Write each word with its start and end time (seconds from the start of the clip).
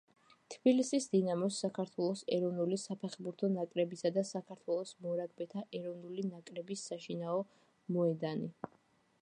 თბილისის 0.51 1.07
„დინამოს“, 1.15 1.57
საქართველოს 1.65 2.23
ეროვნული 2.37 2.79
საფეხბურთო 2.85 3.51
ნაკრებისა 3.57 4.13
და 4.17 4.23
საქართველოს 4.31 4.95
მორაგბეთა 5.07 5.65
ეროვნული 5.81 6.27
ნაკრების 6.33 6.89
საშინაო 6.93 7.49
მოედანი. 7.99 8.55